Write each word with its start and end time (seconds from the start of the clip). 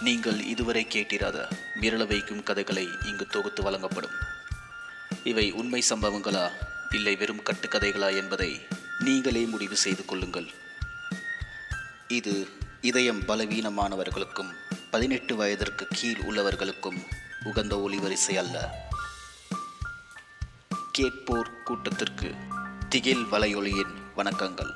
நீங்கள் 0.00 0.44
இதுவரை 0.44 0.86
கேட்டிராத 0.90 1.38
மிரள 1.80 2.06
வைக்கும் 2.06 2.42
கதைகளை 2.42 2.88
இங்கு 3.02 3.26
தொகுத்து 3.26 3.62
வழங்கப்படும். 3.62 4.10
இவை 5.24 5.52
உண்மை 5.52 5.84
சம்பவங்களா 5.88 6.50
இல்லை 6.90 7.16
வெறும் 7.16 7.42
கட்டுக்கதைகளா 7.42 8.16
என்பதை 8.16 8.66
நீங்களே 8.98 9.44
முடிவு 9.44 9.76
செய்து 9.76 10.04
கொள்ளுங்கள். 10.04 10.48
இது 12.08 12.48
இதயம் 12.80 13.20
பலவீனமானவர்களுக்கும் 13.20 14.50
பதினெட்டு 14.90 15.36
வயதிற்கு 15.36 15.86
கீழ் 15.90 16.22
உள்ளவர்களுக்கும் 16.26 17.06
உகந்த 17.44 17.76
ஒளிவரிசை 17.76 18.34
அல்ல. 18.38 18.88
கேட்போர் 20.92 21.62
கூட்டத்திற்கு 21.62 22.34
திகில் 22.88 23.24
வலையொலியின் 23.24 23.94
வணக்கங்கள். 24.16 24.72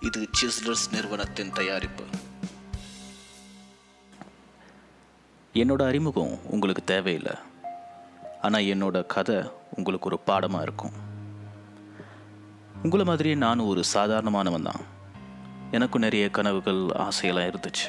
இது 0.00 0.28
சிஸ்லர்ஸ் 0.40 0.90
நிறுவனத்தின் 0.90 1.52
தயாரிப்பு. 1.52 2.04
என்னோட 5.54 5.86
அறிமுகம் 5.86 6.38
உங்களுக்கு 6.50 6.84
தேவையில்லை. 6.84 7.32
ஆனால் 8.40 8.62
என்னோட 8.62 9.06
கதை 9.06 9.36
உங்களுக்கு 9.76 10.06
ஒரு 10.06 10.18
பாடமாக 10.18 10.62
இருக்கும். 10.62 10.94
உங்களை 12.82 13.04
மாதிரியே 13.04 13.34
நானும் 13.34 13.66
ஒரு 13.66 13.82
சாதாரணமானவன் 13.94 14.62
தான். 14.62 14.80
எனக்கும் 15.70 16.00
நிறைய 16.00 16.30
கனவுகள் 16.30 16.80
ஆசையெல்லாம் 17.04 17.50
இருந்துச்சு. 17.50 17.86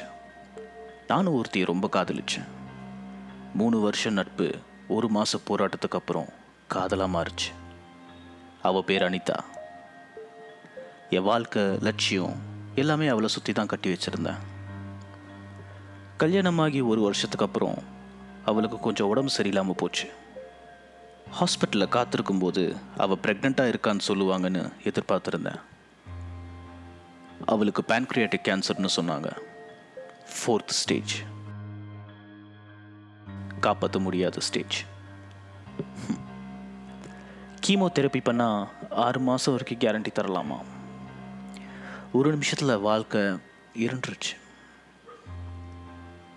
நானும் 1.06 1.34
ஒருத்தியை 1.34 1.64
ரொம்ப 1.64 1.88
காதலிச்சேன். 1.92 2.48
மூணு 3.54 3.80
வருஷம் 3.80 4.12
நட்பு 4.12 4.54
ஒரு 4.88 5.08
மாத 5.08 5.38
போராட்டத்துக்கு 5.48 6.00
அப்புறம் 6.00 6.28
காதலாக 6.66 7.14
மாறுச்சு. 7.16 7.50
அவள் 8.62 8.84
பேர் 8.84 9.02
அனிதா. 9.02 9.38
என் 11.10 11.22
வாழ்க்கை 11.22 11.62
லட்சியம் 11.62 12.36
எல்லாமே 12.74 13.08
அவளை 13.08 13.28
சுற்றி 13.28 13.52
தான் 13.52 13.66
கட்டி 13.66 13.88
வச்சுருந்தேன். 13.92 14.42
கல்யாணமாகி 16.18 16.80
ஒரு 16.80 17.00
வருஷத்துக்கு 17.00 17.46
அப்புறம் 17.46 17.78
அவளுக்கு 18.44 18.78
கொஞ்சம் 18.78 19.08
உடம்பு 19.08 19.30
சரியில்லாமல் 19.36 19.76
போச்சு. 19.76 20.10
ஹாஸ்பிட்டலில் 21.40 21.94
காத்திருக்கும்போது 21.94 22.76
அவள் 22.96 23.22
ப்ரெக்னெண்ட்டாக 23.22 23.74
இருக்கான்னு 23.74 24.00
சொல்லுவாங்கன்னு 24.08 24.62
எதிர்பார்த்துருந்தேன். 24.82 25.60
அவளுக்கு 27.46 27.84
பேன்க்ரியாட்டிக் 27.88 28.46
கேன்சர்னு 28.48 28.88
சொன்னாங்க. 28.96 29.36
ஃபோர்த் 30.34 30.74
ஸ்டேஜ் 30.80 31.22
காப்பாற்ற 33.60 33.98
முடியாத 33.98 34.40
ஸ்டேஜ் 34.40 34.84
கீமோதெரப்பி 37.66 38.20
பண்ணால் 38.24 38.68
ஆறு 38.90 39.20
மாதம் 39.20 39.54
வரைக்கும் 39.54 39.78
கேரண்டி 39.78 40.06
தரலாமா? 40.06 40.58
ஒரு 42.12 42.30
நிமிஷத்தில் 42.30 42.78
வாழ்க்கை 42.78 43.20
இருண்டுருச்சு. 43.74 44.32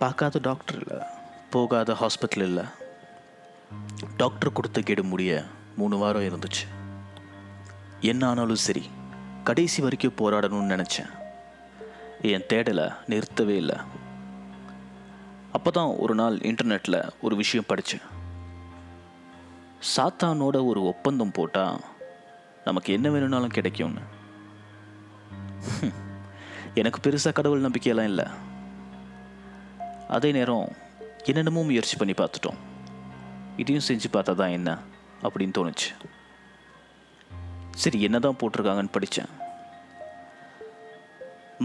பார்க்காத 0.00 0.38
டாக்டர் 0.46 0.78
இல்லை. 0.82 0.98
போகாத 1.54 1.92
ஹாஸ்பிட்டல் 2.00 2.46
இல்லை. 2.48 2.64
டாக்டர் 4.20 4.56
கொடுத்த 4.56 4.80
கெடு 4.88 5.02
முடிய 5.04 5.32
மூணு 5.78 5.96
வாரம் 5.98 6.26
இருந்துச்சு. 6.28 6.64
என்ன 8.10 8.22
ஆனாலும் 8.28 8.64
சரி 8.66 8.84
கடைசி 9.48 9.78
வரைக்கும் 9.84 10.18
போராடணும்னு 10.20 10.72
நினச்சேன். 10.74 11.10
என் 12.32 12.48
தேடலை 12.52 12.86
நிறுத்தவே 13.12 13.56
இல்லை. 13.62 13.78
அப்போ 15.56 15.70
தான் 15.70 15.90
ஒரு 16.04 16.14
நாள் 16.20 16.36
இன்டர்நெட்டில் 16.50 17.00
ஒரு 17.26 17.34
விஷயம் 17.42 17.68
படித்தேன் 17.68 18.06
சாத்தானோட 19.94 20.56
ஒரு 20.70 20.80
ஒப்பந்தம் 20.92 21.36
போட்டால் 21.38 21.80
நமக்கு 22.64 22.90
என்ன 22.96 23.08
வேணும்னாலும் 23.10 23.56
கிடைக்கும்னு. 23.56 24.02
எனக்கு 26.80 26.98
பெருசாக 27.04 27.36
கடவுள் 27.36 27.66
நம்பிக்கையெல்லாம் 27.66 28.10
இல்லை. 28.12 28.26
அதே 30.16 30.30
நேரம் 30.36 30.68
என்னென்னமோ 31.30 31.62
முயற்சி 31.68 31.96
பண்ணி 31.96 32.14
பார்த்துட்டோம். 32.18 32.58
இதையும் 33.62 33.86
செஞ்சு 33.88 34.08
பார்த்தா 34.12 34.32
தான் 34.40 34.54
என்ன 34.58 34.70
அப்படின்னு 35.22 35.56
தோணுச்சு. 35.58 35.88
சரி 37.82 37.98
என்னதான் 38.06 38.38
போட்டிருக்காங்கன்னு 38.40 38.94
படித்தேன் 38.96 39.32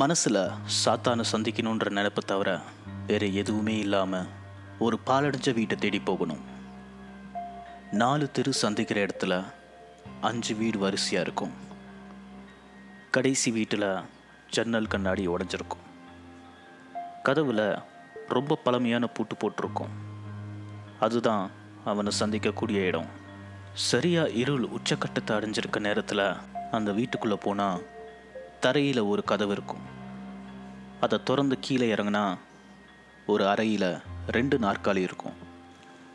மனசில் 0.02 0.42
சாத்தானை 0.84 1.24
சந்திக்கணுன்ற 1.32 1.90
நினைப்பை 1.98 2.24
தவிர 2.26 2.50
வேறு 3.08 3.28
எதுவுமே 3.42 3.76
இல்லாமல் 3.86 4.30
ஒரு 4.86 4.98
பாலடைஞ்ச 5.08 5.50
வீட்டை 5.54 5.76
தேடி 5.78 6.00
போகணும். 6.00 6.44
நாலு 8.02 8.26
தெரு 8.32 8.54
சந்திக்கிற 8.64 9.00
இடத்துல 9.06 9.34
அஞ்சு 10.30 10.54
வீடு 10.62 10.78
வரிசையாக 10.80 11.26
இருக்கும். 11.28 11.54
கடைசி 13.16 13.50
வீட்டில் 13.58 13.90
ஜன்னல் 14.56 14.92
கண்ணாடி 14.94 15.26
உடஞ்சிருக்கும். 15.28 15.84
கதவில் 17.28 17.66
ரொம்ப 18.30 18.56
பழமையான 18.56 19.08
பூட்டு 19.08 19.36
போட்டிருக்கும். 19.36 19.90
அதுதான் 21.00 21.50
அவனை 21.86 22.12
சந்திக்கக்கூடிய 22.20 22.86
இடம். 22.86 23.06
சரியா 23.74 24.24
இருள் 24.24 24.68
உச்சக்கட்டத்தை 24.68 25.28
அடைஞ்சிருக்க 25.28 25.80
நேரத்தில் 25.80 26.34
அந்த 26.72 26.92
வீட்டுக்குள்ளே 26.92 27.36
போனால் 27.36 27.86
தரையில் 28.60 29.00
ஒரு 29.00 29.24
கதவு 29.24 29.52
இருக்கும். 29.52 29.82
அதை 31.02 31.24
திறந்து 31.24 31.58
கீழே 31.60 31.94
இறங்குனா 31.94 32.38
ஒரு 33.28 33.48
அறையில் 33.48 33.98
ரெண்டு 34.28 34.58
நாற்காலி 34.58 34.98
இருக்கும். 34.98 35.52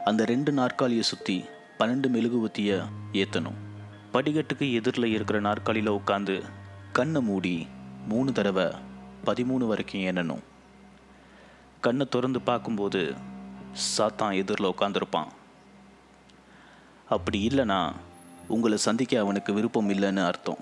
அந்த 0.04 0.25
ரெண்டு 0.25 0.52
நாற்காலியை 0.52 1.02
சுற்றி 1.02 1.44
பன்னெண்டு 1.78 2.08
மெழுகுவத்தியை 2.08 2.82
ஏற்றணும் 3.12 3.58
படிக்கட்டுக்கு 4.12 4.72
எதிரில் 4.72 5.04
இருக்கிற 5.04 5.40
நாற்காலியில் 5.40 5.92
உட்காந்து 5.92 6.42
கண்ணை 6.92 7.20
மூடி 7.20 7.66
மூணு 8.08 8.32
தடவை 8.32 8.64
பதிமூணு 9.25 9.66
வரைக்கும் 9.66 10.00
ஏனணும் 10.00 10.42
கண்ணை 11.80 12.06
திறந்து 12.06 12.40
பார்க்கும்போது 12.40 13.14
சாத்தான் 13.98 14.34
எதிரில் 14.34 14.70
உட்காந்துருப்பான் 14.70 15.26
அப்படி 17.08 17.46
இல்லைனா 17.46 17.92
உங்களை 18.48 18.78
சந்திக்க 18.78 19.20
அவனுக்கு 19.20 19.52
விருப்பம் 19.52 19.90
இல்லைன்னு 19.90 20.24
அர்த்தம். 20.24 20.58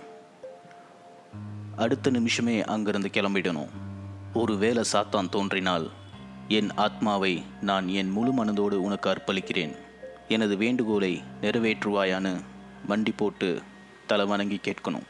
அடுத்த 1.76 2.10
நிமிஷமே 2.10 2.64
அங்கிருந்து 2.64 3.10
கிளம்பிடணும். 3.12 3.68
ஒருவேளை 4.34 4.84
சாத்தான் 4.92 5.28
தோன்றினால் 5.28 5.90
என் 6.48 6.70
ஆத்மாவை 6.74 7.44
நான் 7.60 7.88
என் 7.88 8.10
முழு 8.10 8.32
மனதோடு 8.32 8.74
உனக்கு 8.74 9.10
அர்ப்பணிக்கிறேன். 9.10 9.76
எனது 10.28 10.56
வேண்டுகோளை 10.56 11.22
நிறைவேற்றுவாயான்னு 11.40 12.40
மண்டி 12.88 13.12
போட்டு 13.16 13.62
தலை 14.06 14.26
வணங்கி 14.26 14.60
கேட்கணும். 14.62 15.06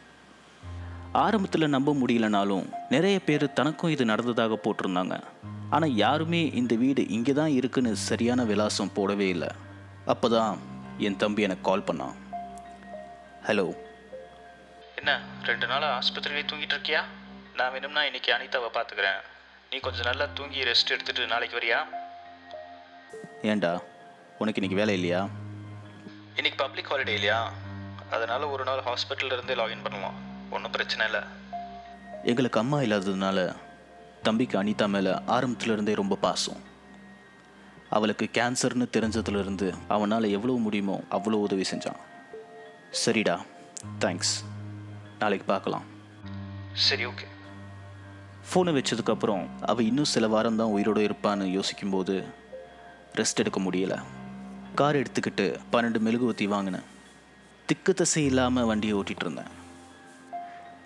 ஆரம்பத்தில் 1.12 1.68
நம்ப 1.68 1.92
முடியலனாலும் 1.92 2.70
நிறைய 2.88 3.20
பேர் 3.20 3.52
தனக்கும் 3.52 3.90
இது 3.90 4.04
நடந்ததாக 4.04 4.60
போட்டிருந்தாங்க. 4.62 5.20
ஆனால் 5.75 5.94
யாருமே 6.04 6.41
இந்த 6.60 6.75
வீடு 6.82 7.03
இங்கே 7.16 7.32
தான் 7.32 7.53
இருக்குன்னு 7.59 7.93
சரியான 8.09 8.44
விலாசம் 8.50 8.93
போடவே 8.97 9.28
இல்லை. 9.34 9.50
அப்போ 10.12 10.28
தான் 10.28 10.59
என் 11.06 11.21
தம்பி 11.22 11.47
எனக்கு 11.47 11.69
கால் 11.69 11.87
பண்ணான். 11.88 12.16
ஹலோ 13.49 13.66
என்ன 15.00 15.12
ரெண்டு 15.49 15.66
நாளாக 15.71 15.97
ஆஸ்பத்திரியிலே 15.99 16.44
தூங்கிட்டு 16.50 16.77
இருக்கியா? 16.77 17.03
நான் 17.59 17.72
வேணும்னா 17.72 18.04
இன்னைக்கு 18.04 18.31
அனிதாவை 18.37 18.71
பார்த்துக்கிறேன். 18.77 19.21
நீ 19.71 19.78
கொஞ்சம் 19.78 20.09
நல்லா 20.09 20.27
தூங்கி 20.38 20.62
ரெஸ்ட் 20.71 20.93
எடுத்துட்டு 20.94 21.27
நாளைக்கு 21.34 21.59
வரியா? 21.59 21.78
ஏன்டா? 23.53 23.72
உனக்கு 24.38 24.60
இன்னைக்கு 24.60 24.81
வேலை 24.83 24.94
இல்லையா? 24.94 25.21
இன்னைக்கு 26.38 26.59
பப்ளிக் 26.65 26.91
ஹாலிடே 26.93 27.15
இல்லையா? 27.19 27.38
அதனால 28.16 28.48
ஒரு 28.54 28.65
நாள் 28.65 28.87
ஹாஸ்பிட்டல்ல 28.88 29.37
இருந்தே 29.37 29.54
லாகின் 29.60 29.84
பண்ணலாம். 29.87 30.19
ஒன்றும் 30.50 30.75
பிரச்சனை 30.77 31.06
இல்லை. 31.06 31.22
எங்களுக்கு 32.31 32.60
அம்மா 32.60 32.78
இல்லாததுனால 32.81 33.38
தம்பிக்கு 34.22 34.56
அனிதா 34.62 34.87
மேலே 34.88 35.12
ஆரம்பத்துல 35.37 35.94
ரொம்ப 36.00 36.19
பாசம். 36.27 36.60
அவளுக்கு 37.97 38.27
கேன்சர்னு 38.37 38.87
தெரிஞ்சதுலேருந்து 38.97 39.69
அவனால் 39.88 40.32
எவ்வளோ 40.37 40.54
முடியுமோ 40.65 40.97
அவ்வளோ 41.16 41.38
உதவி 41.47 41.65
செஞ்சான். 41.71 42.00
சரிடா 43.04 43.37
தேங்க்ஸ் 44.04 44.34
நாளைக்கு 45.21 45.47
பார்க்கலாம் 45.53 45.87
சரி 46.87 47.04
ஓகே 47.06 47.27
ஃபோனை 48.48 48.72
வச்சதுக்கப்புறம் 48.77 49.45
அவள் 49.71 49.84
இன்னும் 49.84 50.13
சில 50.15 50.27
வாரம் 50.34 50.59
தான் 50.60 50.74
உயிரோடு 50.74 51.01
இருப்பான்னு 51.07 51.47
யோசிக்கும்போது 51.59 52.15
ரெஸ்ட் 53.19 53.41
எடுக்க 53.42 53.60
முடியல. 53.60 53.95
கார் 54.74 54.97
எடுத்துக்கிட்டு 54.97 55.47
பன்னெண்டு 55.72 56.01
மெழுகுவத்தி 56.07 56.47
வாங்கினேன். 56.54 56.86
திக்கு 57.66 57.95
தசை 57.95 58.24
இல்லாமல் 58.24 58.69
வண்டியை 58.71 58.97
ஓட்டிகிட்டு 58.98 59.24
இருந்தேன். 59.27 59.53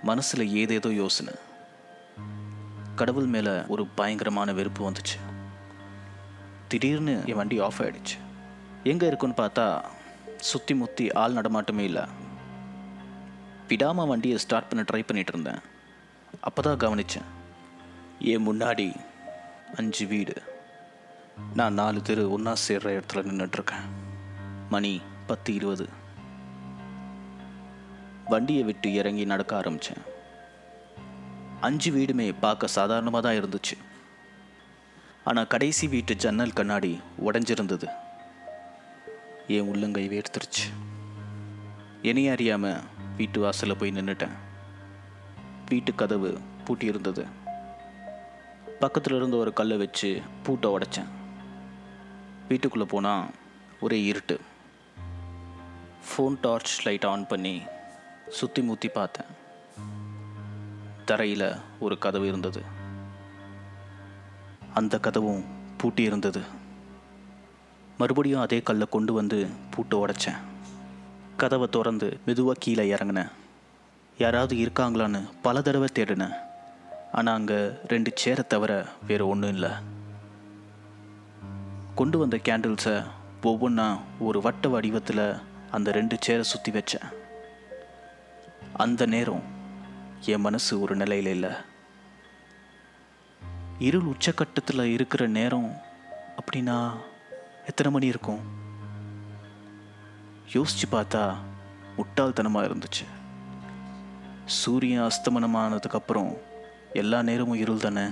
மனசில் 0.03 0.53
ஏதேதோ 0.61 0.93
யோசனை. 0.93 1.35
கடவுள் 2.99 3.29
மேலே 3.35 3.53
ஒரு 3.73 3.83
பயங்கரமான 3.99 4.53
வெறுப்பு 4.53 4.83
வந்துச்சு. 4.89 5.17
திடீர்னு 6.69 7.15
என் 7.27 7.41
வண்டி 7.41 7.59
ஆஃப் 7.67 7.81
ஆகிடுச்சு 7.83 8.17
எங்கே 8.91 9.07
இருக்குன்னு 9.07 9.41
பார்த்தா 9.41 9.65
சுற்றி 10.51 10.75
முற்றி 10.75 11.07
ஆள் 11.23 11.37
நடமாட்டமே 11.39 11.85
இல்லை. 11.91 12.05
விடாமல் 13.69 14.11
வண்டியை 14.11 14.39
ஸ்டார்ட் 14.39 14.69
பண்ண 14.69 14.85
ட்ரை 14.91 15.03
பண்ணிட்டு 15.07 15.33
இருந்தேன். 15.33 15.63
அப்போ 16.41 16.61
தான் 16.63 16.83
கவனித்தேன் 16.85 17.29
என் 18.33 18.47
முன்னாடி 18.49 18.89
அஞ்சு 19.77 20.07
வீடு. 20.07 20.37
நான் 21.55 21.79
நாலு 21.81 22.03
தெரு 22.03 22.25
ஒன்றா 22.31 22.53
சேர்ற 22.67 22.89
இடத்துல 22.97 23.25
நின்றுட்டுருக்கேன் 23.29 23.87
மணி 24.71 24.93
பத்து 25.27 25.51
இருபது. 25.55 25.87
வண்டியை 28.33 28.63
விட்டு 28.63 28.89
இறங்கி 28.95 29.25
நடக்க 29.25 29.53
ஆரம்பித்தேன் 29.57 30.03
அஞ்சு 31.67 31.91
வீடுமே 31.97 32.27
பார்க்க 32.45 32.77
சாதாரணமாக 32.77 33.23
தான் 33.25 33.39
இருந்துச்சு. 33.41 33.77
ஆனால் 35.29 35.51
கடைசி 35.53 35.87
வீட்டு 35.95 36.13
ஜன்னல் 36.23 36.57
கண்ணாடி 36.59 36.93
உடஞ்சிருந்தது. 37.27 37.89
என் 39.57 39.69
உள்ளங்கை 39.73 40.05
வேர்த்துருச்சு. 40.13 40.65
என்னைய 42.11 42.35
அறியாமல் 42.35 42.85
வீட்டு 43.19 43.39
வாசலில் 43.41 43.79
போய் 43.81 43.97
நின்றுட்டேன் 43.97 44.37
வீட்டு 45.71 45.93
கதவு 45.95 46.31
பூட்டி 46.65 46.87
இருந்தது 46.93 47.25
பக்கத்தில் 48.83 49.17
இருந்த 49.17 49.37
ஒரு 49.43 49.53
கல்லை 49.59 49.77
வச்சு 49.83 50.11
பூட்டை 50.45 50.69
உடைச்சேன். 50.77 51.11
வீட்டுக்குள்ளே 52.49 52.87
போனால் 52.95 53.27
ஒரே 53.87 53.99
இருட்டு. 54.11 54.37
ஃபோன் 56.09 56.39
டார்ச் 56.47 56.75
லைட் 56.87 57.07
ஆன் 57.11 57.27
பண்ணி 57.33 57.55
சுற்றி 58.39 58.63
முற்றி 58.69 58.89
பார்த்தேன். 58.97 59.31
தரையில் 61.11 61.49
ஒரு 61.85 61.95
கதவு 62.05 62.27
இருந்தது. 62.31 62.63
அந்த 64.79 65.01
கதவும் 65.07 65.45
பூட்டி 65.81 66.03
இருந்தது. 66.03 66.43
மறுபடியும் 68.01 68.45
அதே 68.45 68.59
கல்லை 68.69 68.87
கொண்டு 68.91 69.13
வந்து 69.19 69.39
பூட்டு 69.71 69.95
உடைச்சேன். 70.01 70.41
கதவை 71.43 71.67
திறந்து 71.75 72.09
மெதுவாக 72.27 72.63
கீழே 72.65 72.85
இறங்கினேன். 72.95 73.31
யாராவது 74.19 74.55
இருக்காங்களான்னு 74.65 75.21
பல 75.43 75.63
தடவை 75.67 75.89
தேடினேன். 75.93 76.37
ஆனால் 77.19 77.39
அங்கே 77.39 77.59
ரெண்டு 77.93 78.11
சேரை 78.23 78.45
தவிர 78.47 78.73
வேறு 79.07 79.25
ஒன்றும் 79.33 79.55
இல்லை. 79.55 79.71
கொண்டு 82.01 82.19
வந்த 82.23 82.37
கேண்டில்ஸை 82.49 82.97
ஒவ்வொன்றா 83.43 83.87
ஒரு 84.27 84.41
வட்ட 84.47 84.69
வடிவத்தில் 84.75 85.25
அந்த 85.77 85.89
ரெண்டு 85.97 86.17
சேரை 86.27 86.45
சுற்றி 86.51 86.73
வச்சேன். 86.77 87.09
அந்த 88.85 89.07
நேரம் 89.15 89.47
என் 90.25 90.41
மனசு 90.41 90.81
ஒரு 90.81 90.97
நிலையில் 90.97 91.31
இல்லை. 91.31 91.51
இருள் 93.79 94.03
உச்சக்கட்டத்தில் 94.03 94.83
இருக்கிற 94.83 95.27
நேரம் 95.27 95.77
அப்படின்னா 96.37 96.93
எத்தனை 97.67 97.93
மணி 97.93 98.07
இருக்கும்? 98.07 98.39
யோசிச்சு 100.53 100.87
பார்த்தா 100.93 101.35
முட்டாள்தனமாக 101.97 102.69
இருந்துச்சு. 102.69 103.05
சூரியன் 104.45 105.11
அஸ்தமனமானதுக்கப்புறம் 105.11 106.39
எல்லா 106.93 107.23
நேரமும் 107.23 107.59
இருள் 107.59 107.79
தானே? 107.79 108.05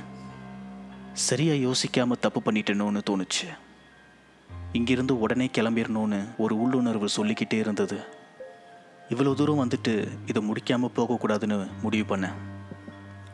சரியாக 1.12 1.58
யோசிக்காமல் 1.58 2.20
தப்பு 2.20 2.40
பண்ணிட்டேனோன்னு 2.40 3.00
தோணுச்சு. 3.10 3.48
இங்கிருந்து 4.72 5.18
உடனே 5.18 5.50
கிளம்பிடணும்னு 5.58 6.24
ஒரு 6.36 6.60
உள்ளுணர்வு 6.60 7.08
சொல்லிக்கிட்டே 7.08 7.58
இருந்தது. 7.58 8.17
இவ்வளோ 9.08 9.34
தூரம் 9.34 9.64
வந்துட்டு 9.64 10.18
இதை 10.26 10.50
முடிக்காமல் 10.50 10.96
போகக்கூடாதுன்னு 10.96 11.68
முடிவு 11.82 12.16
பண்ணேன். 12.16 12.34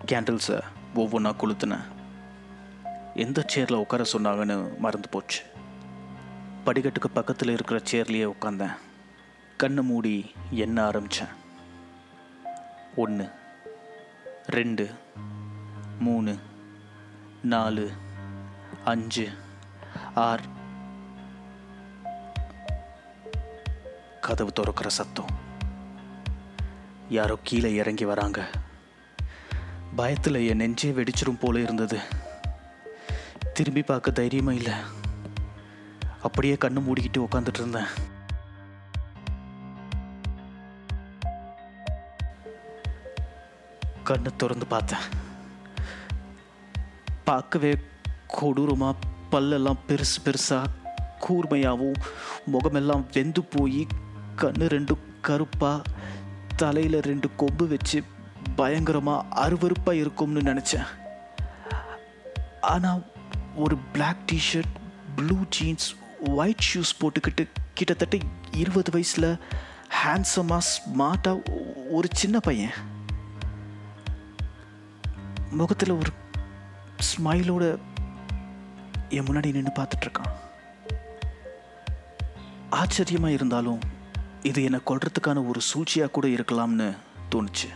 கேண்டில்ஸை 0.06 0.60
ஒவ்வொன்றா 0.94 1.32
கொளுத்துனேன். 1.34 1.84
எந்த 3.14 3.44
சேரில் 3.54 3.74
உட்கார 3.74 4.04
சொன்னாங்கன்னு 4.12 4.78
மறந்து 4.78 5.08
போச்சு. 5.08 5.42
படிக்கட்டுக்கு 6.66 7.08
பக்கத்தில் 7.12 7.50
இருக்கிற 7.50 7.80
சேர்லேயே 7.90 8.32
உட்காந்தேன் 8.32 8.76
கண்ணை 9.56 9.82
மூடி 9.82 10.32
எண்ண 10.50 10.84
ஆரம்பித்தேன் 10.84 11.32
ஒன்று 12.96 13.30
ரெண்டு 14.46 14.90
மூணு 15.98 16.36
நாலு 17.42 17.90
அஞ்சு 18.84 19.28
ஆறு. 20.14 20.42
கதவு 24.20 24.52
திறக்கிற 24.52 24.88
சத்தம். 24.88 25.33
யாரோ 27.14 27.38
கீழே 27.42 27.74
இறங்கி 27.74 28.04
வராங்க. 28.04 28.50
பயத்தில் 29.96 30.46
என் 30.48 30.56
நெஞ்சே 30.56 30.90
வெடிச்சிரும் 30.90 31.38
போல 31.40 31.60
இருந்தது. 31.60 31.98
திரும்பி 33.54 33.82
பார்க்க 33.82 34.10
தைரியமா 34.10 34.52
இல்லை. 34.52 34.72
அப்படியே 36.22 36.56
கண்ணு 36.60 36.82
மூடிக்கிட்டு 36.86 37.26
உட்காந்துட்டு 37.26 37.54
இருந்தேன். 37.54 37.90
கண்ணு 44.06 44.36
திறந்து 44.36 44.66
பார்த்தேன். 44.66 45.06
பார்க்கவே 47.24 47.76
கொடூரமா 48.40 48.94
பல்லெல்லாம் 49.30 49.78
பெருசு 49.88 50.18
பெருசா 50.24 50.64
கூர்மையாகவும் 51.20 52.00
முகமெல்லாம் 52.46 53.06
வெந்து 53.12 53.42
போய் 53.42 53.86
கண்ணு 54.36 54.66
ரெண்டும் 54.74 55.02
கருப்பா 55.20 55.82
தலையில் 56.60 56.98
ரெண்டு 57.08 57.28
கொம்பு 57.40 57.64
வச்சு 57.72 57.98
பயங்கரமாக 58.58 59.26
அருவறுப்பாக 59.44 60.00
இருக்கும்னு 60.02 60.40
நினச்சேன். 60.50 60.88
ஆனால் 62.72 63.02
ஒரு 63.64 63.76
black 63.94 64.22
T shirt 64.30 64.74
blue 65.18 65.36
jeans 65.56 65.88
white 66.38 66.66
shoes 66.68 66.98
போட்டுக்கிட்டு 67.00 67.44
கிட்டத்தட்ட 67.78 68.18
இருபது 68.62 68.90
வயசில் 68.94 69.30
ஹேண்ட்ஸமாக 70.00 70.68
ஸ்மார்ட்டாக 70.72 71.40
ஒரு 71.96 72.08
சின்ன 72.20 72.36
பையன். 72.48 72.76
முகத்தில் 75.60 75.98
ஒரு 76.00 76.12
ஸ்மைலோட 77.10 77.64
என் 79.16 79.26
முன்னாடி 79.26 79.54
நின்று 79.56 79.74
பார்த்துட்ருக்கான் 79.80 80.32
ஆச்சரியமாக 82.80 83.36
இருந்தாலும் 83.38 83.82
இது 84.44 84.62
என்னை 84.62 84.80
கொல்றதுக்கான 84.86 85.46
ஒரு 85.46 85.60
சூழ்ச்சியாக 85.60 86.10
கூட 86.10 86.26
இருக்கலாம்னு 86.26 86.96
தோணுச்சு. 87.30 87.68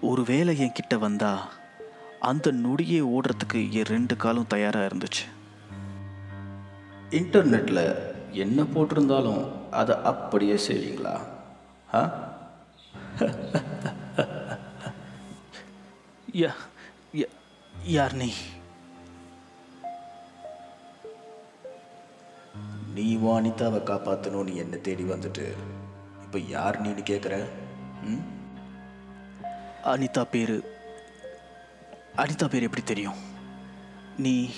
ஒருவேளை 0.00 0.58
என் 0.58 0.72
கிட்ட 0.72 0.98
வந்தா 0.98 1.48
அந்த 2.20 2.50
நொடியை 2.50 3.04
ஓடுறதுக்கு 3.04 3.70
என் 3.70 3.84
ரெண்டு 3.84 4.16
காலும் 4.16 4.46
தயாராக 4.46 4.86
இருந்துச்சு. 4.86 5.24
இன்டர்நெட்டில் 7.10 7.96
என்ன 8.32 8.62
போட்டிருந்தாலும் 8.62 9.70
அதை 9.70 9.96
அப்படியே 10.02 10.54
செய்வீங்களா? 10.54 11.18
ஆ? 11.94 12.28
யா 16.32 16.52
யா- 17.14 17.34
யார் 17.84 18.14
நீ? 18.14 18.32
நீ 22.98 23.16
வானிதாவை 23.16 23.80
காப்பாற்றணும்னு 23.82 24.54
என்னை 24.54 24.80
தேடி 24.80 25.02
வந்துட்டு. 25.02 25.52
இப்போ 26.22 26.38
யார் 26.38 26.82
நீன்னு 26.82 27.02
கேட்குற 27.02 27.44
ம்? 28.02 28.24
அனிதா 29.84 30.24
பேரு. 30.24 30.76
அனிதா 32.16 32.48
பேர் 32.48 32.62
எப்படி 32.62 32.82
தெரியும்? 32.84 33.14
நீ 34.16 34.50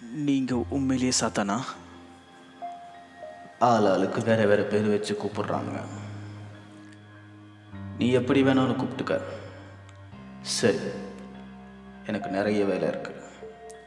நீங்க 0.00 0.64
உண்மையிலேயே 0.68 1.12
சாத்தானா? 1.20 1.60
ஆள் 3.58 3.84
ஆளுக்கு 3.84 4.22
வேற 4.22 4.46
வேற 4.46 4.62
பேர் 4.62 4.88
வச்சு 4.88 5.18
கூப்பிடுறாங்க. 5.22 5.82
நீ 7.98 8.10
எப்படி 8.10 8.42
வேணாலும் 8.42 8.76
கூப்பிட்டுக்க. 8.76 9.20
சரி 10.40 10.78
எனக்கு 12.06 12.30
நிறைய 12.30 12.64
வேலை 12.64 12.88
இருக்கு. 12.88 13.14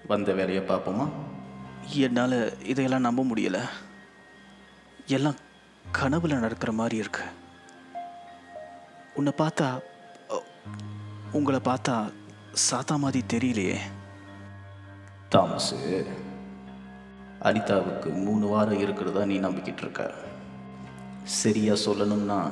வந்த 0.07 0.33
வேலையை 0.33 0.63
பார்ப்போமா? 0.63 1.09
என்னால் 1.87 2.63
இதையெல்லாம் 2.63 3.07
நம்ப 3.07 3.23
முடியல. 3.23 3.59
எல்லாம் 5.05 5.35
கனவுல 5.93 6.39
நடக்கிற 6.39 6.71
மாதிரி 6.71 6.97
இருக்கு. 6.97 7.21
உன்னை 9.13 9.33
பார்த்தா 9.37 9.79
உங்களை 11.31 11.59
பார்த்தா 11.63 12.11
சாத்தா 12.71 12.97
மாதிரி 12.97 13.23
தெரியலையே. 13.33 13.77
தாமஸு 15.31 16.05
அனிதாவுக்கு 17.41 18.13
மூணு 18.13 18.47
வாரம் 18.47 18.79
இருக்கிறதா 18.79 19.25
நீ 19.25 19.39
நம்பிக்கிட்டு 19.39 19.77
இருக்க. 19.77 20.13
சரியாக 21.23 21.81
சொல்லணும்னா 21.81 22.51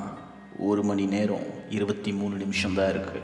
ஒரு 0.58 0.84
மணி 0.84 1.06
நேரம் 1.06 1.46
இருபத்தி 1.70 2.12
மூணு 2.12 2.36
நிமிஷம் 2.36 2.74
தான் 2.74 2.88
இருக்கு. 2.88 3.20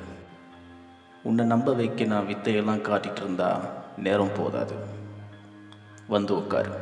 உன்னை 1.22 1.46
நம்ப 1.46 1.72
வைக்க 1.74 2.04
நான் 2.04 2.26
வித்தையெல்லாம் 2.26 2.86
காட்டிகிட்டு 2.88 3.16
இருந்தா 3.16 3.60
நேரம் 3.96 4.34
போதாது. 4.36 5.02
வந்து 6.08 6.36
உட்காரு. 6.36 6.78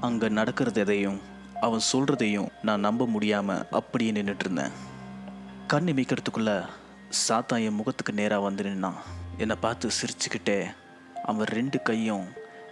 அங்கே 0.00 0.28
நடக்கிறது 0.28 0.80
எதையும் 0.80 1.20
அவன் 1.60 1.80
சொல்கிறதையும் 1.92 2.48
நான் 2.62 2.80
நம்ப 2.80 3.06
முடியாமல் 3.06 3.66
அப்படியே 3.70 4.12
நின்றுட்டு 4.12 4.40
இருந்தேன். 4.40 4.70
கண் 5.66 5.88
இமைக்கிறதுக்குள்ள 5.88 6.66
சாத்தா 7.28 7.64
என் 7.64 7.74
முகத்துக்கு 7.74 8.12
நேராக 8.12 8.42
வந்து 8.42 8.64
நின்னான். 8.64 9.00
என்னை 9.36 9.56
பார்த்து 9.56 9.88
சிரிச்சுக்கிட்டே 9.88 10.74
அவன் 11.24 11.46
ரெண்டு 11.46 11.82
கையும் 11.82 12.26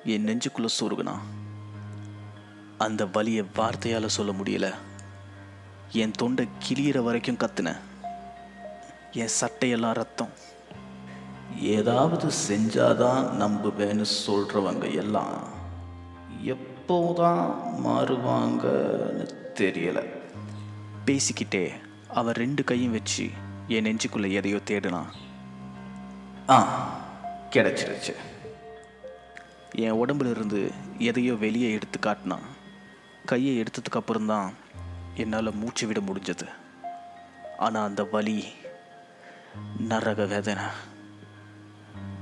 என் 0.05 0.25
நெஞ்சுக்குள்ளே 0.25 0.69
சொருகுனான். 0.81 1.21
அந்த 2.79 3.07
வலியை 3.07 3.45
வார்த்தையால் 3.57 4.07
சொல்ல 4.07 4.33
முடியல. 4.33 4.75
என் 5.93 6.11
தொண்டை 6.11 6.49
கிளியிற 6.69 7.03
வரைக்கும் 7.03 7.37
கத்துனேன். 7.37 7.79
என் 9.13 9.29
சட்டையெல்லாம் 9.41 9.93
ரத்தம். 9.93 10.31
ஏதாவது 11.57 12.29
செஞ்சாதான் 12.49 13.29
நம்புவேன்னு 13.41 14.05
சொல்கிறவங்க 14.27 14.95
எல்லாம் 14.95 15.43
எப்போதான் 16.45 17.57
மாறுவாங்கன்னு 17.85 19.29
தெரியலை. 19.55 20.09
பேசிக்கிட்டே 21.07 21.71
அவர் 22.09 22.37
ரெண்டு 22.37 22.65
கையும் 22.65 22.93
வச்சு 22.93 23.31
என் 23.69 23.85
நெஞ்சுக்குள்ளே 23.85 24.33
எதையோ 24.33 24.57
தேடினான் 24.57 25.07
ஆ 26.49 26.89
கிடச்சிருச்சு. 27.51 28.15
என் 29.75 29.93
உடம்புல 29.93 30.31
இருந்து 30.31 30.73
எதையோ 30.99 31.35
வெளியே 31.35 31.73
எடுத்து 31.73 31.99
காட்டினான் 31.99 32.57
கையை 33.25 33.63
எடுத்ததுக்கு 33.63 33.95
அப்புறம்தான் 33.95 34.53
என்னால் 35.15 35.55
மூச்சு 35.55 35.87
விட 35.87 36.01
முடிஞ்சது. 36.01 36.49
ஆனால் 37.59 37.85
அந்த 37.85 38.05
வலி 38.05 38.45
நரக 39.79 40.25
வேதனை. 40.25 40.65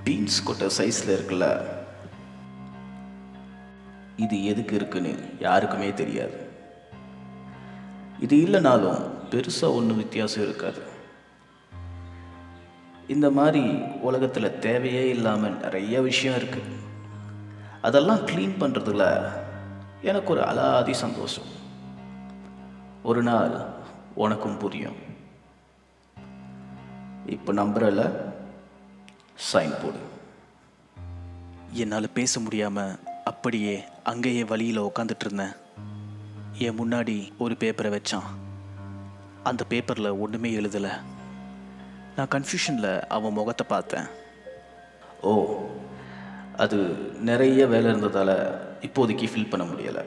பீன்ஸ் 0.07 0.43
கொட்டை 0.43 0.67
சைஸில் 0.79 1.15
இருக்குல்ல? 1.15 1.47
இது 4.17 4.45
எதுக்கு 4.45 4.75
இருக்குன்னு 4.75 5.13
யாருக்குமே 5.39 5.93
தெரியாது. 5.93 6.37
இது 8.21 8.37
இல்லைனாலும் 8.37 9.01
பெருசாக 9.31 9.77
ஒன்றும் 9.79 9.97
வித்தியாசம் 9.97 10.43
இருக்காது. 10.43 10.83
இந்த 13.07 13.31
மாதிரி 13.31 13.63
உலகத்தில் 14.09 14.59
தேவையே 14.59 15.09
இல்லாமல் 15.09 15.59
நிறைய 15.61 16.01
விஷயம் 16.01 16.39
இருக்குது 16.39 16.79
அதெல்லாம் 17.83 18.23
க்ளீன் 18.27 18.57
பண்ணுறதுல 18.61 19.33
எனக்கு 20.03 20.33
ஒரு 20.33 20.43
அலாதி 20.43 20.91
சந்தோஷம். 20.91 21.51
ஒரு 23.03 23.23
நாள் 23.23 23.57
உனக்கும் 24.15 24.59
புரியும். 24.59 24.97
இப்போ 27.27 27.53
நம்புறல 27.53 28.03
சைன் 29.37 29.75
போடு. 29.83 30.01
என்னால் 31.83 32.15
பேச 32.19 32.41
முடியாமல் 32.41 32.99
அப்படியே 33.31 33.75
அங்கேயே 34.11 34.45
வழியில் 34.45 34.87
உட்காந்துட்டு 34.89 35.25
இருந்தேன் 35.27 35.55
என் 36.67 36.79
முன்னாடி 36.81 37.17
ஒரு 37.45 37.55
பேப்பரை 37.61 37.91
வச்சான். 37.95 38.29
அந்த 39.43 39.65
பேப்பரில் 39.73 40.19
ஒன்றுமே 40.25 40.51
எழுதலை. 40.61 40.93
நான் 42.17 42.33
கன்ஃபியூஷனில் 42.35 42.93
அவன் 43.17 43.37
முகத்தை 43.39 43.67
பார்த்தேன். 43.69 44.07
ஓ 45.21 45.33
அது 46.65 46.79
நிறைய 47.31 47.67
வேலை 47.73 47.91
இருந்ததால் 47.91 48.37
இப்போதைக்கு 48.89 49.27
ஃபில் 49.33 49.51
பண்ண 49.51 49.65
முடியலை. 49.65 50.05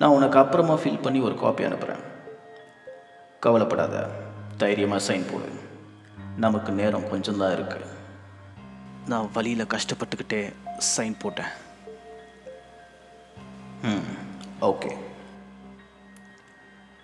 நான் 0.00 0.14
உனக்கு 0.18 0.38
அப்புறமா 0.38 0.74
ஃபில் 0.74 1.02
பண்ணி 1.02 1.20
ஒரு 1.20 1.34
காப்பி 1.34 1.64
அனுப்புகிறேன் 1.64 2.04
கவலைப்படாத 3.40 4.06
தைரியமாக 4.62 5.06
சைன் 5.08 5.30
போடு. 5.32 5.50
நமக்கு 6.44 6.72
நேரம் 6.72 7.10
கொஞ்சம் 7.10 7.38
தான் 7.42 7.54
இருக்குது 7.56 7.94
நான் 9.06 9.30
வழியில் 9.32 9.66
கஷ்டப்பட்டுக்கிட்டே 9.66 10.52
சைன் 10.96 11.14
போட்டேன். 11.18 11.52
ம் 13.82 14.06
ஓகே 14.60 14.92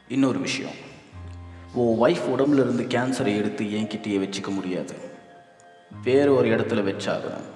இன்னொரு 0.08 0.38
விஷயம். 0.38 0.74
உன் 1.72 1.98
ஒய்ஃப் 2.00 2.30
உடம்புல 2.32 2.62
இருந்து 2.64 2.84
கேன்சரை 2.84 3.36
எடுத்து 3.36 3.64
என்கிட்டயே 3.64 4.18
வச்சுக்க 4.24 4.48
முடியாது. 4.48 5.10
வேற 6.02 6.32
ஒரு 6.32 6.48
இடத்துல 6.48 6.82
வச்சாகணும். 6.88 7.48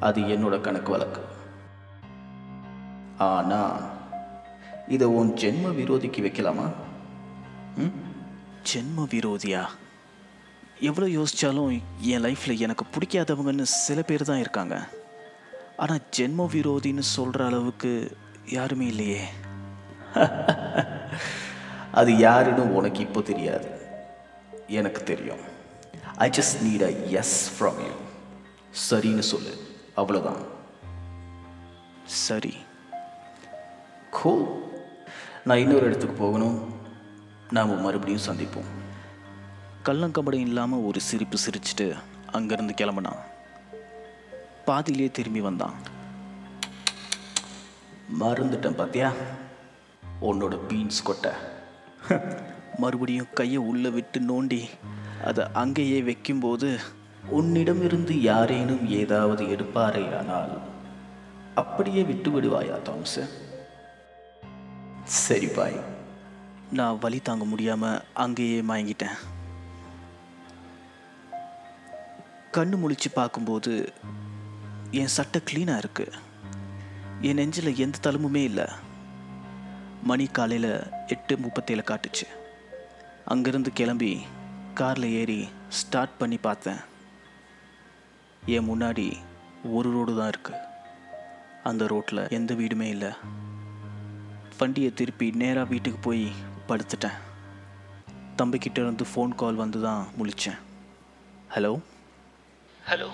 அது 0.00 0.20
என்னோட 0.20 0.60
கணக்கு 0.60 0.90
வழக்கு. 0.90 1.20
ஆனா 3.18 3.90
இதை 4.88 5.06
உன் 5.06 5.34
ஜென்ம 5.34 5.72
விரோதிக்கு 5.78 6.20
வைக்கலாமா? 6.26 6.72
ஜென்ம 8.72 9.06
விரோதியா? 9.10 9.66
எவ்வளோ 10.82 11.06
யோசித்தாலும் 11.06 11.82
என் 12.00 12.24
லைஃப்பில் 12.24 12.58
எனக்கு 12.58 12.84
பிடிக்காதவங்கன்னு 12.94 13.62
சில 13.62 14.02
பேர் 14.02 14.24
தான் 14.24 14.38
இருக்காங்க. 14.38 14.88
ஆனால் 15.76 16.00
ஜென்ம 16.16 16.46
விரோதின்னு 16.52 16.98
சொல்கிற 16.98 17.46
அளவுக்கு 17.46 18.16
யாருமே 18.46 18.86
இல்லையே. 18.86 19.22
அது 22.00 22.18
யாருன்னு 22.18 22.74
உனக்கு 22.74 23.00
இப்போ 23.00 23.20
தெரியாது. 23.20 23.68
எனக்கு 24.66 25.02
தெரியும். 25.02 25.42
I 26.16 26.30
just 26.30 26.58
need 26.64 26.84
a 26.88 26.92
yes 27.20 27.36
from 27.54 27.80
you 27.86 27.94
சரின்னு 28.90 29.24
சொல்லு. 29.32 29.54
அவ்வளோதான் 29.96 30.42
சரி. 32.04 32.54
கோ 34.10 34.32
நான் 35.44 35.58
இன்னொரு 35.58 35.86
இடத்துக்கு 35.86 36.14
போகணும். 36.14 36.58
நாம் 37.50 37.80
மறுபடியும் 37.80 38.26
சந்திப்போம். 38.26 38.70
கள்ளங்கபடம் 39.84 40.40
இல்லாமல் 40.40 40.80
ஒரு 40.80 41.00
சிரிப்பு 41.00 41.38
சிரிச்சிட்டு 41.46 41.96
அங்கேருந்து 42.32 42.74
கிளம்புனான். 42.76 43.22
பாதியிலே 44.64 45.10
திரும்பி 45.10 45.40
வந்தான். 45.40 45.74
மறந்துட்டேன் 48.20 48.76
பாத்தியா? 48.76 49.12
உன்னோட 50.22 50.58
பீன்ஸ் 50.68 51.02
கொட்டை. 51.02 51.30
மறுபடியும் 52.78 53.26
கையை 53.34 53.56
உள்ளே 53.56 53.90
விட்டு 53.90 54.20
நோண்டி 54.20 54.68
அதை 55.24 55.46
அங்கேயே 55.52 56.02
வைக்கும்போது 56.02 56.78
உன்னிடமிருந்து 57.30 58.20
யாரேனும் 58.20 58.88
ஏதாவது 58.88 59.44
எடுப்பாரேயானால் 59.44 60.58
அப்படியே 61.54 62.02
விட்டு 62.02 62.30
விடுவாயா 62.30 62.82
தாம்ஸ்? 62.82 63.28
சரி 65.04 65.46
பாய். 65.46 65.80
நான் 66.72 66.98
வழி 66.98 67.20
தாங்க 67.20 67.44
முடியாமல் 67.44 68.00
அங்கேயே 68.14 68.60
மயங்கிட்டேன். 68.60 69.16
கண்ணு 72.56 72.76
முழிச்சு 72.80 73.08
பார்க்கும்போது 73.18 73.72
என் 75.00 75.12
சட்டை 75.14 75.38
க்ளீனாக 75.48 75.82
இருக்குது 75.82 76.18
என் 77.28 77.38
நெஞ்சில் 77.38 77.78
எந்த 77.84 78.00
தழும்புமே 78.04 78.42
இல்லை. 78.48 78.66
மணி 80.08 80.24
காலையில் 80.38 80.72
எட்டு 81.14 81.34
முப்பத்தேழு 81.44 81.82
காட்டுச்சு. 81.90 82.26
அங்கேருந்து 83.32 83.70
கிளம்பி 83.78 84.10
காரில் 84.80 85.08
ஏறி 85.20 85.38
ஸ்டார்ட் 85.78 86.18
பண்ணி 86.20 86.38
பார்த்தேன். 86.46 86.82
என் 88.56 88.68
முன்னாடி 88.70 89.06
ஒரு 89.76 89.90
ரோடு 89.94 90.14
தான் 90.18 90.32
இருக்குது 90.34 90.60
அந்த 91.70 91.86
ரோட்டில் 91.92 92.22
எந்த 92.38 92.54
வீடுமே 92.60 92.88
இல்லை. 92.96 93.12
வண்டியை 94.60 94.90
திருப்பி 95.00 95.28
நேராக 95.44 95.70
வீட்டுக்கு 95.72 96.02
போய் 96.08 96.26
படுத்துட்டேன். 96.68 97.18
தம்பிக்கிட்ட 98.40 98.78
இருந்து 98.84 99.06
ஃபோன் 99.12 99.38
கால் 99.42 99.62
வந்து 99.64 99.80
தான் 99.88 100.04
முழிச்சேன். 100.18 100.60
ஹலோ 101.56 101.72
ஹலோ 102.88 103.10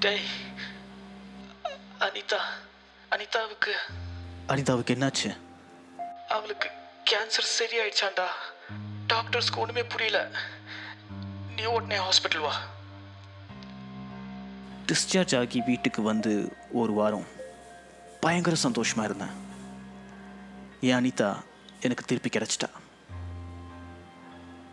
டேய் 0.00 0.24
அனிதா 2.00 2.38
அனிதாவுக்கு. 3.10 3.72
அனிதாவுக்கு 4.48 4.94
என்னாச்சு? 4.94 5.36
அவளுக்கு 6.28 6.70
கேன்சர் 7.10 7.50
சரியாயிடுச்சாண்டா. 7.58 8.24
டாக்டர்ஸ்க்கு 9.08 9.56
ஒன்றுமே 9.56 9.84
புரியல. 9.84 10.30
நீ 11.56 11.64
உடனே 11.64 11.96
ஹாஸ்பிட்டல் 11.96 12.40
வா. 12.40 12.54
டிஸ்சார்ஜ் 14.86 15.38
ஆகி 15.38 15.62
வீட்டுக்கு 15.66 16.02
வந்து 16.02 16.56
ஒரு 16.72 16.92
வாரம். 16.92 17.26
பயங்கர 18.20 18.56
சந்தோஷமாக 18.56 19.14
இருந்தேன். 19.14 19.36
என் 20.80 20.96
அனிதா 20.96 21.36
எனக்கு 21.80 22.04
திருப்பி 22.04 22.28
கிடச்சிட்டா? 22.28 22.70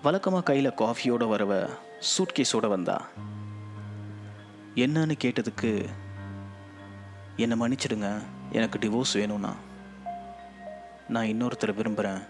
வழக்கமாக 0.01 0.43
கையில் 0.43 0.71
காஃபியோட 0.71 1.27
வரவ 1.27 1.77
சூட்கேஸோட 2.17 2.67
வந்தா. 2.67 3.07
என்னன்னு 4.75 5.16
கேட்டதுக்கு 5.24 5.86
என்னை 7.36 7.60
மன்னிச்சிடுங்க. 7.60 8.22
எனக்கு 8.51 8.80
டிவோர்ஸ் 8.80 9.13
வேணும்னா. 9.13 9.54
நான் 11.08 11.25
இன்னொருத்தரை 11.25 11.75
விரும்புகிறேன் 11.75 12.22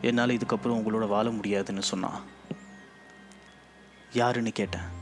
என்னால் 0.00 0.28
இதுக்கப்புறம் 0.28 0.76
உங்களோட 0.78 1.08
வாழ 1.08 1.30
முடியாதுன்னு 1.30 1.82
சொன்னான் 1.82 2.22
யாருன்னு 4.12 4.52
கேட்டேன். 4.52 4.98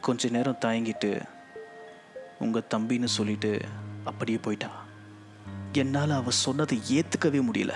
கொஞ்ச 0.00 0.28
நேரம் 0.28 0.58
தயங்கிட்டு 0.64 1.22
உங்கள் 2.38 2.66
தம்பின்னு 2.74 3.04
சொல்லிட்டு 3.04 3.60
அப்படியே 4.04 4.38
போயிட்டா. 4.38 4.70
என்னால் 5.72 6.10
அவள் 6.10 6.32
சொன்னதை 6.32 6.80
ஏற்றுக்கவே 6.90 7.42
முடியல. 7.42 7.72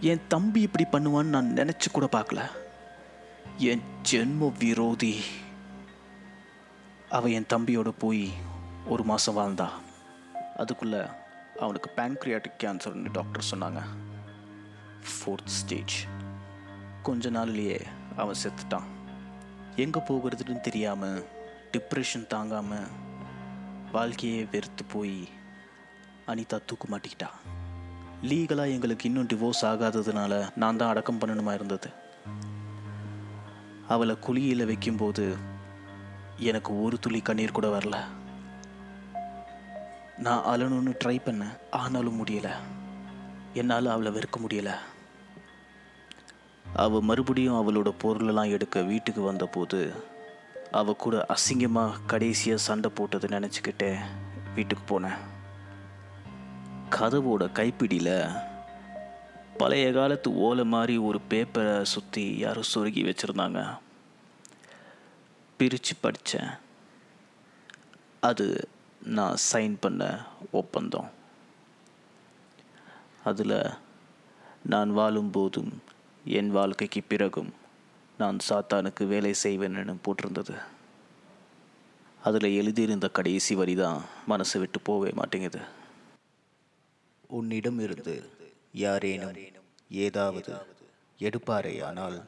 என் 0.00 0.20
தம்பி 0.28 0.60
இப்படி 0.60 0.84
பண்ணுவான்னு 0.84 1.24
நான் 1.24 1.52
நினச்சி 1.54 1.90
கூட 1.92 2.08
பார்க்கல. 2.12 2.40
என் 3.56 3.82
ஜென்ம 4.10 4.52
விரோதி. 4.58 5.20
அவள் 7.10 7.30
என் 7.30 7.46
தம்பியோடு 7.52 7.88
போய் 7.88 8.32
ஒரு 8.86 9.02
மாதம் 9.02 9.36
வாழ்ந்தா. 9.36 9.68
அதுக்குள்ளே 10.56 11.00
அவனுக்கு 11.58 11.90
பேன்க்ரியாட்டிக் 11.96 12.62
கேன்சர்னு 12.62 13.08
டாக்டர் 13.12 13.44
சொன்னாங்க. 13.50 13.82
ஃபோர்த் 15.00 15.46
ஸ்டேஜ் 15.46 16.06
கொஞ்ச 17.02 17.30
நாள்லேயே 17.30 17.84
அவன் 18.16 18.36
செத்துட்டான். 18.42 18.82
எங்கே 19.76 20.00
போகிறதுன்னு 20.00 20.60
தெரியாமல் 20.60 21.26
டிப்ரெஷன் 21.72 22.26
தாங்காமல் 22.26 22.86
வாழ்க்கையே 23.92 24.44
வெறுத்து 24.44 24.84
போய் 24.84 25.28
அனிதா 26.26 26.60
தூக்கு 26.66 26.88
மாட்டிக்கிட்டா. 26.90 27.28
லீகலாக 28.22 28.70
எங்களுக்கு 28.70 29.06
இன்னும் 29.06 29.26
டிவோர்ஸ் 29.26 29.62
ஆகாததுனால 29.62 30.48
நான் 30.56 30.76
தான் 30.76 30.88
அடக்கம் 30.88 31.18
பண்ணணுமா 31.18 31.54
இருந்தது. 31.54 31.90
அவளை 33.88 34.18
குழியில் 34.20 34.66
வைக்கும்போது 34.66 35.36
எனக்கு 36.40 36.82
ஒரு 36.82 36.98
துளி 36.98 37.20
கண்ணீர் 37.20 37.52
கூட 37.52 37.78
வரல. 37.78 37.96
நான் 40.18 40.44
அழணும்னு 40.44 40.94
ட்ரை 41.04 41.18
பண்ணேன் 41.24 41.56
ஆனாலும் 41.70 42.26
முடியல. 42.26 42.50
என்னால் 43.54 43.86
அவளை 43.86 44.12
வெறுக்க 44.12 44.38
முடியலை. 44.48 44.74
அவள் 46.74 47.00
மறுபடியும் 47.00 47.60
அவளோட 47.60 47.94
பொருளெல்லாம் 47.98 48.50
எடுக்க 48.50 48.82
வீட்டுக்கு 48.82 49.22
வந்தபோது 49.22 49.92
அவள் 50.70 50.96
கூட 50.96 51.26
அசிங்கமாக 51.28 52.00
கடைசியாக 52.06 52.62
சண்டை 52.62 52.90
போட்டது 52.94 53.28
நினச்சிக்கிட்டே 53.28 53.98
வீட்டுக்கு 54.54 55.00
போனேன். 55.00 55.18
கதவோட 56.90 57.52
கைப்பிடியில் 57.52 58.42
பழைய 59.56 59.92
காலத்து 59.92 60.34
ஓலை 60.34 60.64
மாதிரி 60.64 60.96
ஒரு 60.96 61.20
பேப்பரை 61.30 61.82
சுற்றி 61.82 62.38
யாரும் 62.38 62.70
சொருகி 62.74 63.02
வச்சுருந்தாங்க. 63.04 63.78
பிரித்து 65.60 65.94
படித்தேன். 66.00 66.50
அது 68.28 68.68
நான் 69.16 69.36
சைன் 69.52 69.76
பண்ண 69.80 70.02
ஒப்பந்தம். 70.52 71.08
அதில் 73.24 73.56
நான் 74.72 74.90
வாழும்போதும் 74.98 75.72
என் 76.24 76.50
வாழ்க்கைக்கு 76.50 77.02
பிறகும் 77.02 77.52
நான் 78.18 78.38
சாத்தானுக்கு 78.48 79.06
வேலை 79.06 79.34
செய்வேன்னு 79.42 79.96
போட்டிருந்தது. 80.06 80.56
அதில் 82.22 82.56
எழுதியிருந்த 82.60 83.08
கடைசி 83.08 83.54
வரி 83.54 83.74
தான் 83.74 84.00
மனசு 84.26 84.58
விட்டு 84.58 84.80
போகவே 84.80 85.12
மாட்டேங்குது. 85.14 85.60
உன்னிடம் 87.28 87.78
இருந்து 87.78 88.16
யாரேனும் 88.72 89.38
ஏதாவது 90.06 90.54
எடுப்பாரேயானால் 91.18 92.18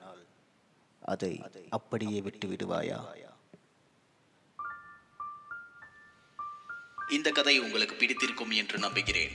அதை 1.04 1.42
அப்படியே 1.70 2.20
விட்டு 2.20 2.48
விடுவாயா 2.48 3.20
இந்த 7.08 7.30
கதை 7.30 7.58
உங்களுக்கு 7.58 7.94
பிடித்திருக்கும் 7.94 8.50
என்று 8.50 8.78
நம்புகிறேன். 8.78 9.34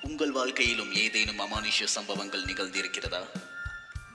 உங்கள் 0.00 0.30
வாழ்க்கையிலும் 0.30 0.92
ஏதேனும் 0.92 1.38
அமானுஷ்ய 1.38 1.84
சம்பவங்கள் 1.84 2.44
நிகழ்ந்திருக்கிறதா? 2.44 3.22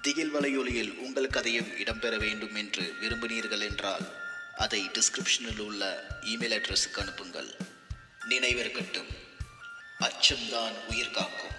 திகில் 0.02 0.34
வலையொலியில் 0.34 0.98
உங்கள் 0.98 1.28
கதையும் 1.28 1.68
இடம்பெற 1.68 2.18
வேண்டும் 2.18 2.56
என்று 2.56 2.94
விரும்பினீர்கள் 3.02 3.60
என்றால் 3.60 4.06
அதை 4.58 4.90
டிஸ்கிரிப்ஷனில் 4.90 5.60
உள்ள 5.60 6.04
இமெயில் 6.22 6.58
அட்ரஸுக்கு 6.58 7.00
அனுப்புங்கள். 7.00 7.58
நினைவிருக்கட்டும் 8.30 9.12
அச்சம்தான் 10.00 10.74
உயிர் 10.90 11.12
காக்கும். 11.12 11.55